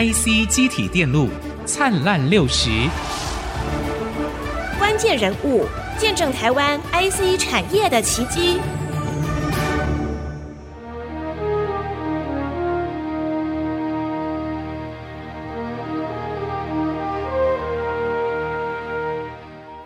[0.00, 1.26] IC 机体电路
[1.66, 2.70] 灿烂六十，
[4.78, 5.66] 关键人物
[5.98, 8.60] 见证台湾 IC 产业的奇迹。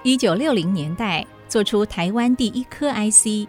[0.03, 3.49] 一九六零年代做出台湾第一颗 IC，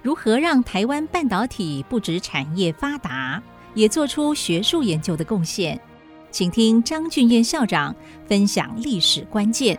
[0.00, 3.42] 如何让台湾半导体不止产业发达，
[3.78, 5.78] 也做出学术研究的贡献？
[6.32, 7.94] 请听张俊彦校长
[8.26, 9.78] 分享历史关键。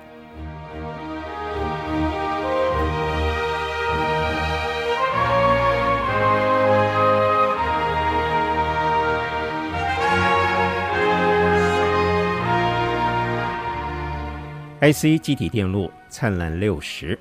[14.80, 17.20] IC 积体电路灿烂六十，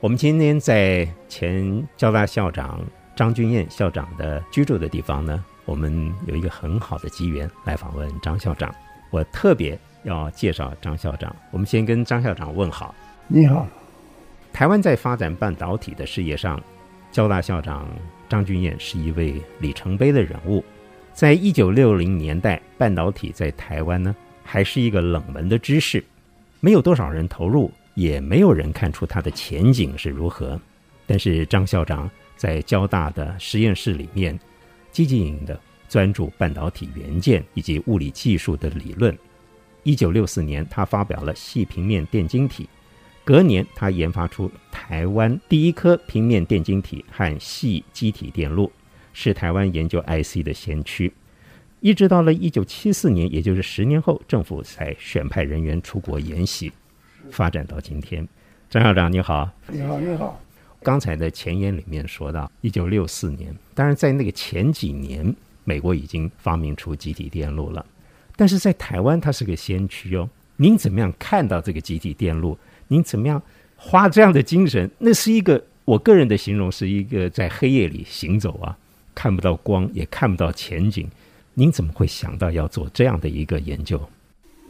[0.00, 2.78] 我们今天在前交大校长
[3.16, 8.74] 张俊彦校长的居住的地方呢，我们有一个很好的机缘来访问张校长。
[9.10, 12.92] 我特别要介绍张校长，我们先跟张校长问好。
[13.28, 13.68] 你好，
[14.52, 16.60] 台湾在发展半导体的事业上，
[17.12, 17.88] 交大校长
[18.28, 20.64] 张俊彦是一位里程碑的人物。
[21.12, 26.02] 在一九六零年代，半导体在台湾呢，还是一个冷门的知识。
[26.58, 30.60] 没有多少人投入，也没有人看出它的前景是如何。
[31.06, 34.36] 但是张校长在交大的实验室里面，
[34.90, 39.16] 积极的专注半导体元件以及物理技术的理论。
[39.82, 42.68] 一九六四年，他发表了细平面电晶体。
[43.24, 48.70] 隔年，他研发出台湾第一颗平面电晶体和矽积体电路，
[49.12, 51.12] 是台湾研究 IC 的先驱。
[51.80, 56.72] 一直到了一九七四年，也就是十年后，政府才选派人员出国研习，
[57.30, 58.26] 发展到今天。
[58.68, 60.40] 张校长你好，你好，你好。
[60.82, 67.84] 刚才的前言里面说到，一九六四年，当然在那个前几年，美国已经发明出集体电路了，
[68.36, 70.28] 但是在台湾它是个先驱哦。
[70.56, 72.56] 您怎么样看到这个集体电路？
[72.88, 73.40] 您怎么样
[73.76, 74.90] 花这样的精神？
[74.98, 78.76] 那是一个，我个人的形容是一个在黑夜里行走啊，
[79.14, 81.08] 看不到光，也看不到前景。
[81.54, 84.00] 您怎么会想到要做这样的一个研究？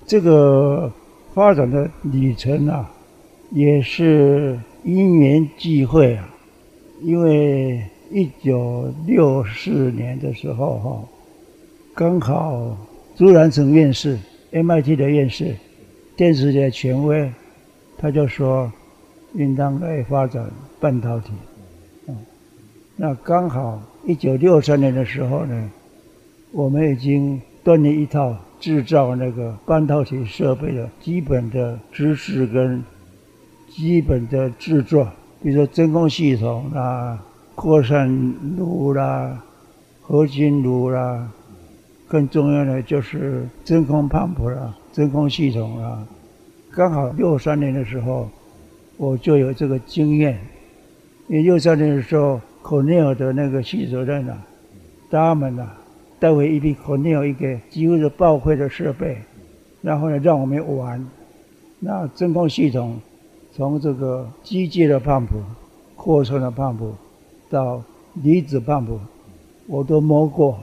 [0.06, 0.92] 这个
[1.34, 2.90] 发展的旅程啊，
[3.52, 6.28] 也是因缘际会啊。
[7.02, 11.02] 因为一九六四年的时候哈，
[11.94, 12.76] 刚好
[13.16, 14.18] 朱兰成院士
[14.52, 15.56] MIT 的院士，
[16.16, 17.32] 电磁学权威，
[17.98, 18.72] 他就说
[19.34, 21.32] 应当来发展半导体。
[22.96, 25.70] 那刚好一九六三年的时候呢。
[26.52, 32.82] 我们已经锻炼一套制造那个半导体设备的基本的知识跟
[33.70, 35.08] 基本的制作，
[35.42, 37.18] 比如说真空系统啦、
[37.54, 38.08] 扩散
[38.56, 39.42] 炉啦、
[40.02, 41.30] 合金炉啦，
[42.08, 46.04] 更重要的就是真空 pump 啦、真空系统啦。
[46.72, 48.28] 刚好六三年的时候，
[48.96, 50.38] 我就有这个经验，
[51.28, 54.36] 因为六三年的时候科内尔的那个系主任啊，
[55.10, 55.76] 他们啊。
[56.20, 59.16] 带回一批科内尔一个几乎是报废的设备，
[59.80, 61.02] 然后呢，让我们玩。
[61.78, 63.00] 那真空系统
[63.60, 65.28] 从这个机械的 pump、
[65.94, 66.78] 扩充的 pump
[67.50, 67.82] 到
[68.14, 68.98] 离子 pump，
[69.66, 70.58] 我都摸过，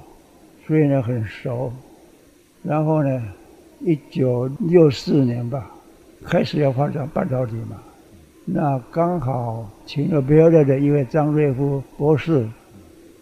[0.65, 1.71] 所以呢很熟。
[2.63, 3.23] 然后呢，
[3.81, 5.69] 一九六四年吧，
[6.25, 7.77] 开始要发展半导体嘛。
[8.45, 12.47] 那刚好请了贝尔的一位张瑞夫博士，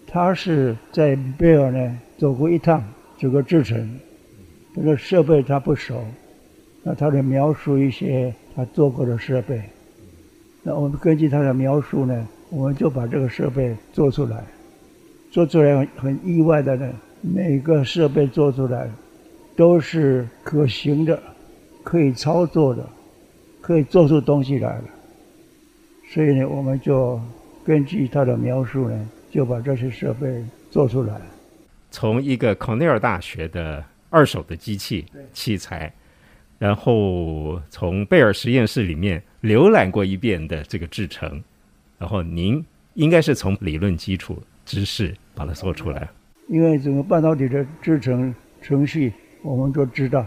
[0.08, 2.00] 他是在贝尔呢。
[2.18, 2.82] 走过一趟
[3.18, 4.00] 这个制程，
[4.74, 6.02] 这个设备他不熟，
[6.82, 9.62] 那他得描述一些他做过的设备，
[10.64, 14.44] 那我们根据他的描述呢，我们就把这个设备做出来，
[15.30, 16.90] 做出来很很意外的呢，
[17.22, 18.90] 每个设备做出来
[19.56, 21.22] 都是可行的，
[21.84, 22.88] 可以操作的，
[23.62, 24.84] 可以做出东西来了，
[26.10, 27.20] 所以呢，我们就
[27.66, 31.20] 根据他的描述呢，就把这些设备做出来。
[31.92, 35.94] 从一个康奈尔大学的二手的机器器材，
[36.58, 41.44] 然后从贝尔实验室里面浏览过一遍的这个制成，
[41.98, 42.64] 然后您
[42.94, 46.10] 应该是从理论基础知识把它做出来。
[46.48, 49.12] 因为整个半导体的制成程序
[49.44, 50.26] 我们都知道，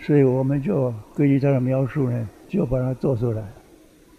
[0.00, 3.42] 所以我们就根据它的描述呢，就把它做出来。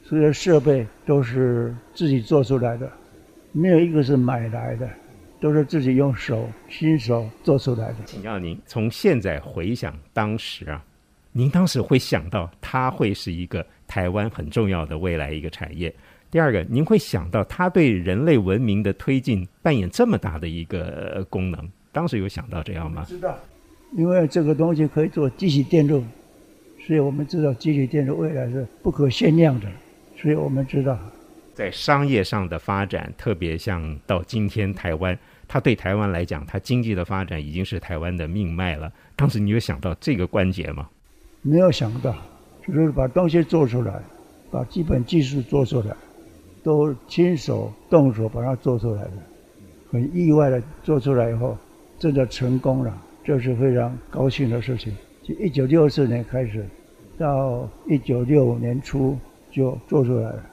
[0.03, 2.91] 所有设备都是自己做出来的，
[3.51, 4.89] 没有一个是买来的。
[5.41, 7.95] 都是自己用手亲手做出来的。
[8.05, 10.85] 请教您，从现在回想当时啊，
[11.33, 15.93] 您当时会想到它会是一个台湾很重要的未来一个产业。
[16.29, 21.69] 第二个，您会想到它对人类文明的推进扮演这么大的一个功能。
[21.91, 23.05] 当时有想到这样吗？
[23.07, 23.37] 知道，
[23.97, 26.03] 因为这个东西可以做积体电路，
[26.85, 29.67] 所以我们知道积体电路未来是不可限量的，
[30.17, 30.97] 所以我们知道，
[31.53, 35.17] 在商业上的发展，特别像到今天台湾，
[35.49, 38.89] 它对台湾来讲，它经济的发展已经是台湾的命脉了。
[39.17, 40.89] 当时你有想到这个关节吗？
[41.43, 42.15] 没有想到，
[42.67, 43.99] 就是把东西做出来，
[44.51, 45.95] 把基本技术做出来，
[46.63, 49.11] 都亲手动手把它做出来的，
[49.91, 51.57] 很意外的做出来以后，
[51.97, 52.95] 真的成功了。
[53.23, 54.95] 这是非常高兴的事情。
[55.23, 56.65] 就一九六四年开始，
[57.17, 59.17] 到一九六五年初
[59.51, 60.43] 就做出来了。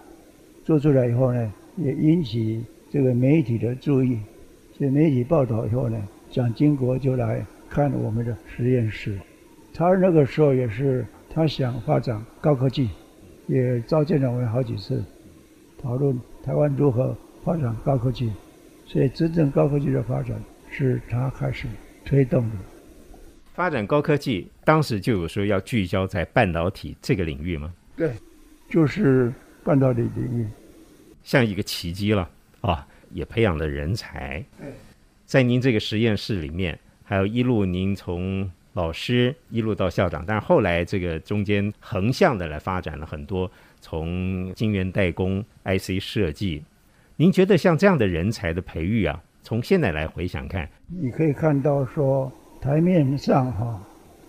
[0.64, 4.18] 做出来以后呢，也引起这个媒体的注意。
[4.76, 5.98] 所以媒体报道以后呢，
[6.30, 9.18] 蒋经国就来看我们的实验室。
[9.78, 12.90] 他那个时候也是他想发展高科技，
[13.46, 15.00] 也召见了我们好几次，
[15.80, 18.32] 讨论台湾如何发展高科技。
[18.84, 20.36] 所以真正高科技的发展
[20.68, 21.68] 是他开始。
[22.04, 22.56] 推动的
[23.52, 27.70] 发展高科技，当时就有说要聚焦在半导体这个领域吗？
[27.96, 28.10] 对，
[28.70, 29.30] 就是
[29.62, 30.48] 半导体领域，
[31.22, 32.28] 像一个奇迹了
[32.62, 32.86] 啊！
[33.12, 34.42] 也培养了人才。
[35.26, 43.50] 在您这个实验室里面，还有一路您从老师一路到校长，但是后来这个中间横向的来发展了很多，
[43.80, 46.62] 从晶圆代工、IC 设计，
[47.16, 49.22] 您觉得像这样的人才的培育啊？
[49.42, 52.30] 从现在来回想看，你可以看到说
[52.60, 53.82] 台面上哈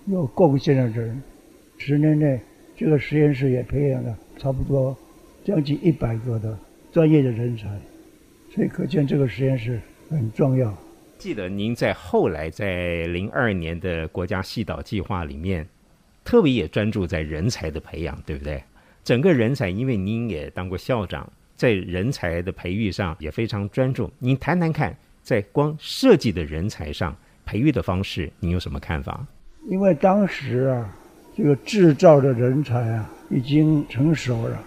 [0.05, 1.21] 有贡献的人，
[1.77, 2.39] 十年内
[2.75, 4.97] 这个实验室也培养了差不多
[5.43, 6.57] 将近一百个的
[6.91, 7.67] 专业的人才，
[8.55, 10.73] 所以可见这个实验室很重要。
[11.19, 15.67] 记得您在后来在零二年的国家系导计划里面，
[16.23, 18.63] 特别也专注在人才的培养，对不对？
[19.03, 24.09] 整个人才，因为您也当过校长，在人才的培育上也非常专注。
[24.17, 24.97] 您谈谈看。
[25.21, 29.27] 在光设计的人才上培育的方式，您有什么看法？
[29.67, 30.97] 因为当时啊，
[31.35, 34.59] 这个制造的人才啊已经成熟了。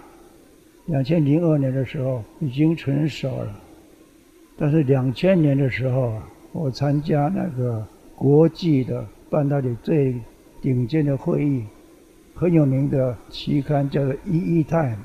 [0.85, 3.59] 两千零二年的时候已经成熟了，
[4.57, 7.85] 但是两千年的时候啊，我参加那个
[8.15, 10.15] 国际的半导体最
[10.61, 11.65] 顶尖的会议，
[12.33, 14.95] 很有名的期刊叫做《EE Time》，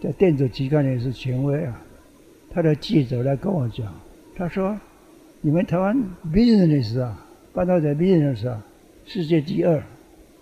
[0.00, 1.82] 在电子期刊也是权威啊。
[2.50, 3.92] 他的记者来跟我讲，
[4.36, 4.78] 他说。
[5.42, 5.96] 你们台湾
[6.30, 8.62] business 啊，半导体 business 啊，
[9.06, 9.82] 世界第二，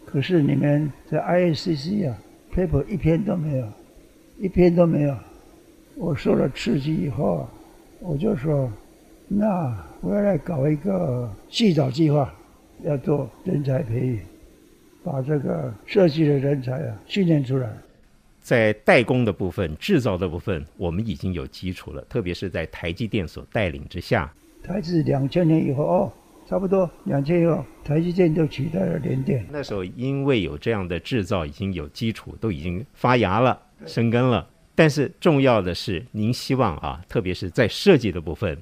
[0.04, 2.18] 可是你们在 IACC 啊
[2.52, 3.68] ，paper 一篇都没有，
[4.40, 5.16] 一篇都没有。
[5.94, 7.46] 我受了刺激以后，
[8.00, 8.68] 我就说，
[9.28, 12.32] 那我要来搞一个系统计划，
[12.82, 14.20] 要做人才培育，
[15.04, 17.70] 把这个设计的人才啊训练出来。
[18.40, 24.32] 在代工的部分、制造的部分，我们已经有基础了，特别是在台积电所带领之下。
[24.62, 26.12] 台积两千年以后哦，
[26.48, 29.46] 差不多两千以后，台积电就取代了联电。
[29.50, 34.48] 那时候因为有这样的制造，已经有基础，都已经发芽了、生根了。
[34.74, 38.56] 但是重要的是，您希望啊，特别是在设计的部分，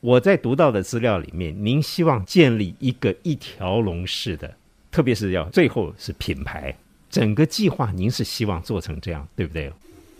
[0.00, 4.54] 我在读到的资料里面，您希望建立一个一条龙式的，
[4.90, 6.74] 特别是要最后是品牌。
[7.10, 9.72] 整个计划您是希望做成这样，对不对？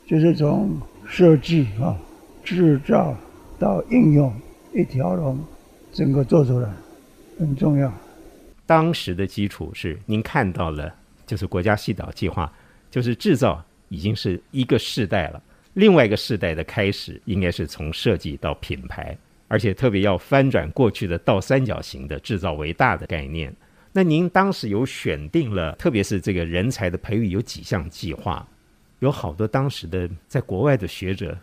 [0.06, 0.78] 就是从
[1.08, 1.96] 设计啊、
[2.44, 3.16] 制造
[3.58, 4.32] 到应用。
[4.72, 5.36] 一条龙，
[5.92, 6.70] 整个做出来
[7.36, 7.92] 很重要。
[8.66, 10.94] 当时的基础是您看到了，
[11.26, 12.52] 就是国家系导计划，
[12.88, 15.42] 就是制造已经是一个世代了。
[15.74, 19.18] 另外一个世代的开始，应该是从设计到品牌，
[19.50, 23.52] 而且特别要翻转过去的倒三角形的制造为大的概念。
[23.92, 28.46] 那您当时有选定了，特别是这个人才的培育有几项计划，
[29.00, 31.36] 有好多当时的在国外的学者，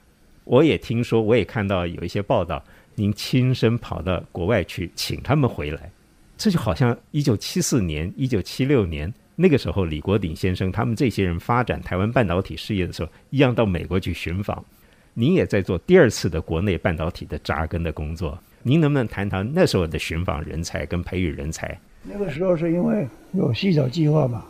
[0.46, 2.64] 我也听说，我也看到有一些报道。
[2.96, 5.92] 您亲身跑到国外去请他们回来，
[6.38, 14.64] 这就好像一九七四年、一九七六年那个时候，李国鼎先生他们这些人发展台湾半导体事业的时候，一样到美国去寻访。
[15.19, 21.75] 您也在做第二次的国内半导体的扎根的工作，您能不能谈谈那时候的寻访人才跟培育人才？
[22.03, 24.45] 那个时候是因为有系统计划嘛，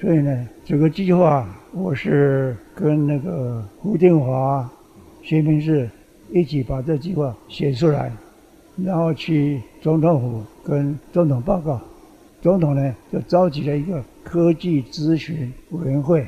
[0.00, 4.70] 所以呢，这个计划我是跟那个胡定华、
[5.20, 5.90] 薛明志。
[6.30, 8.10] 一起把这计划写出来，
[8.82, 11.80] 然后去总统府跟总统报告。
[12.40, 16.26] 总统呢就召集了一个科技咨询委员会，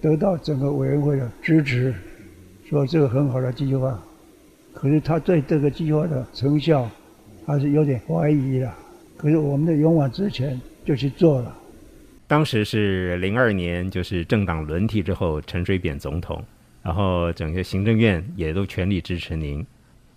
[0.00, 1.94] 得到整个委员会的支持，
[2.68, 3.98] 说这个很好的计划。
[4.74, 6.88] 可是他对这个计划的成效
[7.44, 8.72] 还是有点怀疑了。
[9.16, 11.56] 可是我们的勇往直前就去做了。
[12.26, 16.44] 当时是零二年，就是政党轮替之后，陈水扁总统。
[16.80, 19.66] 然后整个行政院也都全力支持您。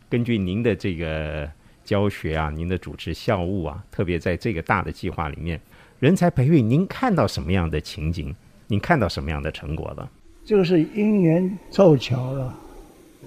[0.09, 1.49] 根据您的这个
[1.83, 5.59] 教学啊，您的主持校务啊，特别在这个大的计划里面，
[5.99, 8.33] 人才培育，您看到什么样的情景？
[8.67, 10.09] 您看到什么样的成果了？
[10.43, 12.57] 这个是因缘凑巧了，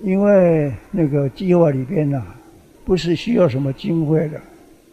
[0.03, 2.23] 因为那个计划里边呢、
[2.85, 4.41] 不是需要什么经费的，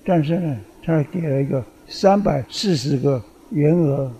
[0.05, 4.11] 但是呢，他给了一个三百四十个员额，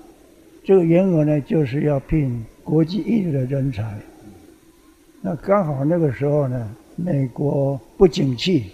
[0.64, 3.96] 这个员额呢，就是要聘国际一流的人才。
[5.22, 8.66] 那刚好那个时候呢，美国不景气，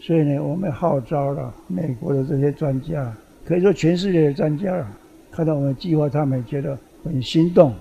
[0.00, 4.84] 所以呢，我们号召了美国的这些专家，可以说全世界的专家，
[5.30, 7.72] 看到我们计划，他们觉得很心动，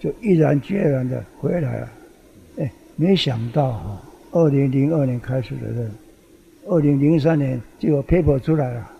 [0.00, 1.88] 就毅然决然的回来了。
[2.58, 4.02] 哎，没想到哈，
[4.32, 5.88] 二零零二年开始的这，
[6.68, 8.90] 二零零三年就有 paper 出来了，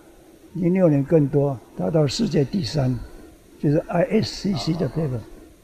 [0.53, 2.95] 零六年更多，达到世界第三，
[3.59, 5.19] 就是 ISCC 的 paper，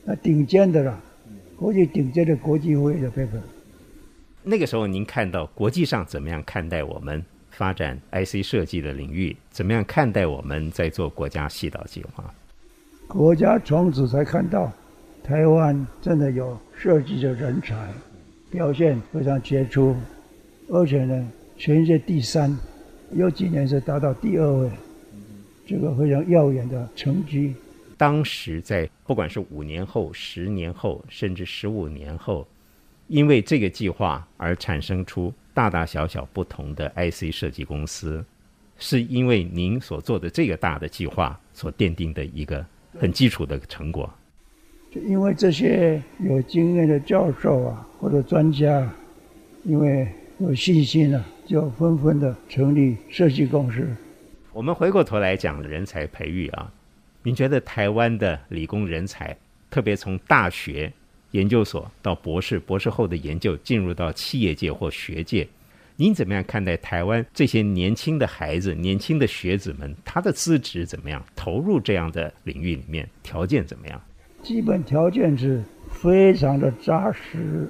[0.04, 1.02] 那顶尖的了。
[1.56, 3.40] 国际顶尖的国际会议的 paper。
[4.42, 9.34] 那个时候，您看到国际上怎么样看待我们发展 IC 设计的领域？
[9.50, 12.34] 怎么样看待我们在做国家系岛计划？
[13.08, 14.70] 国家从此才看到
[15.26, 17.92] 台湾真的有设计的人才，
[18.48, 19.96] 表现非常杰出，
[20.68, 21.28] 而且呢，
[21.58, 22.56] 全世界第三，
[23.10, 24.70] 有几年是达到第二位，
[25.66, 27.52] 这个非常耀眼的成绩。
[27.96, 32.46] 当时在不管是五年后、十年后，甚至十五年后，
[33.08, 38.24] 因为这个计划而产生出大大小小不同的 IC 设计公司，
[38.78, 42.64] 是因为您所做的这个大的计划所奠定的一个
[42.96, 44.08] 很基础的成果。
[45.06, 48.90] 因为这些有经验的教授啊，或者专家，
[49.64, 50.06] 因为
[50.38, 53.86] 有信心啊，就纷纷的成立设计公司。
[54.52, 56.72] 我们回过头来讲人才培育啊。
[57.22, 59.36] 您觉得台湾的理工人才，
[59.68, 60.92] 特别从大学、
[61.32, 65.46] 研究所到博士、博士后的研究，进入到企业界或学界，
[65.96, 71.24] 您怎么样看待台湾这些年轻的孩子、年轻的学子们，他的资质怎么样？
[71.34, 74.00] 投入这样的领域里面，条件怎么样？
[74.46, 75.60] 基本条件是
[75.90, 77.68] 非常的扎实，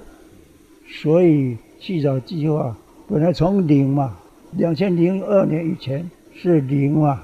[0.87, 2.77] 所以去找计划
[3.09, 4.15] 本来从零嘛，
[4.51, 7.23] 两千零二年以前是零嘛，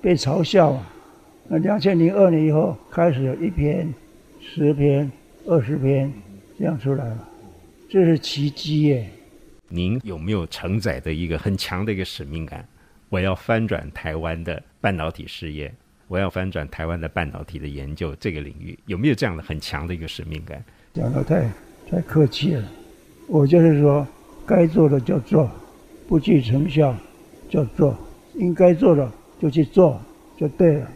[0.00, 0.90] 被嘲笑啊。
[1.46, 3.92] 那两千零二年以后，开始有一篇、
[4.40, 5.12] 十篇、
[5.44, 6.10] 二十篇
[6.58, 7.28] 这样出来了，
[7.90, 9.10] 这是奇迹耶！
[9.68, 12.66] 您有没有承载的一个很强的一个使命感？
[13.10, 15.74] 我要翻转台湾的半导体事业，
[16.08, 20.64] 我要翻转台湾的半导体的研究这个领域，有没有这样的很强的一个使命感？
[20.92, 21.50] 讲的太
[21.90, 22.68] 太客气了，
[23.26, 24.06] 我就是说，
[24.46, 25.50] 该做的就做，
[26.08, 26.94] 不计成效
[27.48, 27.96] 就做，
[28.34, 30.00] 应该做的就去做，
[30.36, 30.88] 就对了。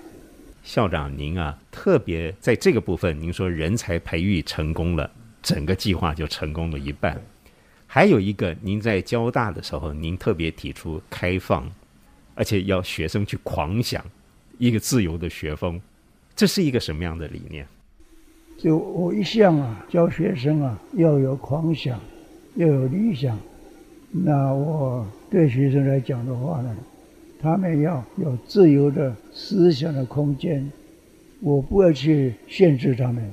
[0.62, 5.10] 校长，您啊，特别在这个部分，您说人才培育成功了，
[5.42, 7.18] 整个计划就成功了一半。
[7.86, 11.66] 还有一个，您在交大的时候，您特别提出开放，
[12.34, 14.04] 而且要学生去狂想，
[14.58, 15.80] 一个自由的学风，
[16.36, 17.66] 这是一个什么样的理念？
[18.58, 21.98] 就我一向啊，教学生啊，要有狂想，
[22.56, 23.38] 要有理想。
[24.10, 26.76] 那我对学生来讲的话呢？
[27.40, 30.68] 他们要有自由的思想的空间，
[31.40, 33.30] 我不会去限制他们。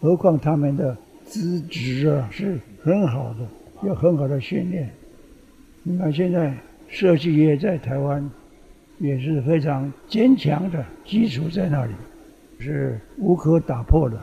[0.00, 3.48] 何况他们的资质啊是很好的，
[3.86, 4.90] 有很好的训练。
[5.84, 6.56] 你看现在
[6.88, 8.28] 设计业在台湾
[8.98, 11.92] 也是非常坚强的基础在那里，
[12.58, 14.18] 是无可打破的。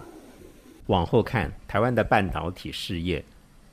[0.88, 3.24] 往后看，台湾的半导体事业，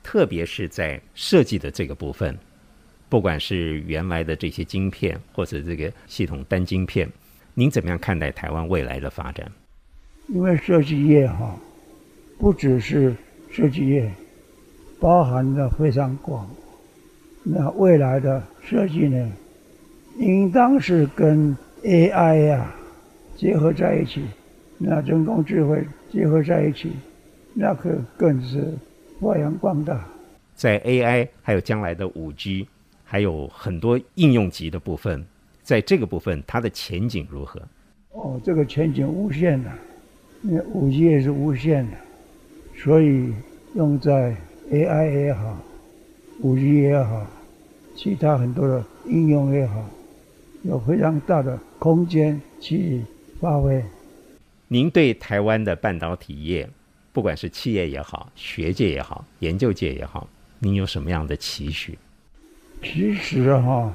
[0.03, 2.37] 特别是在设计的这个部分。
[3.09, 7.09] 不管是原来的这些晶片，或者这个系统单晶片，
[7.55, 9.51] 您怎么样看待台湾未来的发展？
[10.27, 11.57] 因为设计业哈，
[12.37, 13.15] 不只是
[13.49, 14.11] 设计业，
[14.99, 16.47] 包含的非常广。
[17.43, 19.31] 那未来的设计呢，
[20.19, 22.75] 应当是跟 AI 呀、啊、
[23.35, 24.21] 结合在一起，
[24.77, 26.91] 那人工智慧结合在一起，
[27.53, 28.73] 那可更是
[29.19, 30.05] 发扬光大。
[30.53, 32.67] 在 AI 还有将来的 5G，。
[33.11, 35.25] 还有很多应用级的部分，
[35.63, 37.59] 在这个部分，它的前景如何？
[38.11, 39.71] 哦，这个前景无限的，
[40.43, 41.97] 因为五 G 也是无限的，
[42.77, 43.33] 所以
[43.73, 44.35] 用在
[44.71, 45.57] AI 也好
[46.43, 47.25] ，，5G 也好，
[47.95, 49.83] 其他很多的应用也好，
[50.63, 53.01] 有非常大的空间去
[53.39, 53.83] 发挥。
[54.67, 56.69] 您对台湾的半导体业，
[57.11, 60.27] 不管是企业也好，学界也好，研究界也好，
[60.59, 61.97] 您有什么样的期许？
[62.81, 63.93] 其实哈，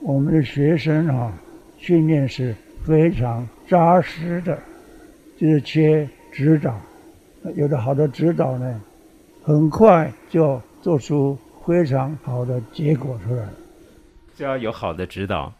[0.00, 1.32] 我们的学生哈，
[1.78, 2.54] 训练是
[2.84, 4.58] 非常扎实的，
[5.36, 6.80] 就是缺指导。
[7.56, 8.80] 有的好的指导呢，
[9.42, 13.46] 很快就做出非常好的结果出来。
[14.34, 15.52] 就要有好的指导。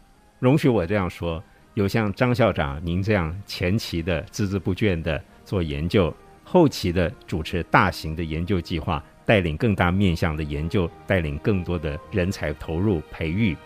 [0.45, 13.57] 容许我这样说，有像张校长您这样前期的孜孜不倦的做研究，后期的主持大型的研究计划，带领更大面向的研究，带领更多的人才投入培育，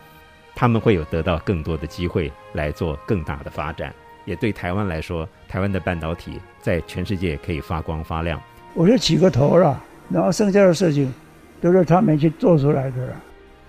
[0.56, 3.94] 他们会有得到更多的机会来做更大的发展。
[4.24, 8.42] 也对台湾来说，台湾的半导体在全世界可以发光发亮。
[8.74, 11.14] 我就起个头了，然后剩下的事情
[11.60, 13.16] 都是他们去做出来的了，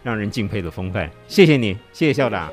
[0.04, 1.10] 让人敬佩的风范。
[1.26, 2.52] 谢谢你，谢谢校长，